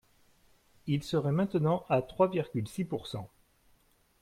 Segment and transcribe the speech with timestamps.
[0.87, 3.29] Il serait maintenant à trois virgule six pourcent.